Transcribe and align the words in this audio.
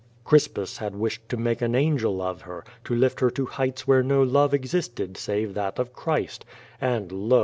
Crispus 0.23 0.79
had 0.79 0.95
wished 0.95 1.27
QUO 1.27 1.35
VADI8. 1.35 1.59
217 1.59 1.67
to 1.67 1.67
make 1.67 1.67
an 1.67 1.75
angel 1.75 2.21
of 2.23 2.41
her, 2.41 2.63
to 2.85 2.95
lift 2.95 3.19
her 3.19 3.29
to 3.29 3.45
heights 3.45 3.87
where 3.87 4.01
no 4.01 4.23
love 4.23 4.51
existed 4.51 5.15
save 5.15 5.53
that 5.53 5.77
of 5.77 5.93
Christ. 5.93 6.43
And 6.81 7.11
lo! 7.11 7.39